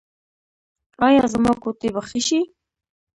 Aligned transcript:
ایا 1.07 1.23
زما 1.33 1.51
ګوتې 1.61 1.89
به 1.93 2.01
ښې 2.07 2.21
شي؟ 2.27 2.39